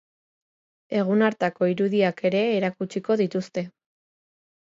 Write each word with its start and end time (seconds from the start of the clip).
Egun 0.99 1.23
hartako 1.25 1.67
irudiak 1.73 2.23
ere 2.29 2.41
erakutsiko 2.59 3.17
dituzte. 3.23 3.67